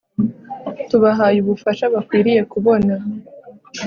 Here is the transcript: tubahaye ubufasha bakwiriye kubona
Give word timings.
tubahaye 0.89 1.37
ubufasha 1.41 1.83
bakwiriye 1.93 2.41
kubona 2.51 2.93